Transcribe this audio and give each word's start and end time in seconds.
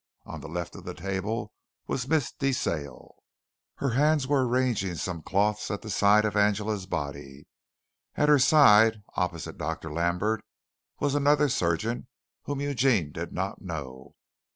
On 0.25 0.41
the 0.41 0.49
left 0.49 0.75
of 0.75 0.83
the 0.83 0.95
table 0.95 1.53
was 1.85 2.07
Miss 2.07 2.31
De 2.33 2.51
Sale. 2.53 3.13
Her 3.75 3.89
hands 3.91 4.25
were 4.25 4.47
arranging 4.47 4.95
some 4.95 5.21
cloths 5.21 5.69
at 5.69 5.83
the 5.83 5.91
side 5.91 6.25
of 6.25 6.35
Angela's 6.35 6.87
body. 6.87 7.45
At 8.15 8.27
her 8.27 8.39
side, 8.39 9.03
opposite 9.15 9.59
Dr. 9.59 9.93
Lambert, 9.93 10.43
was 10.99 11.13
another 11.13 11.49
surgeon 11.49 12.07
whom 12.45 12.61
Eugene 12.61 13.11
did 13.11 13.31
not 13.31 13.61
know. 13.61 14.15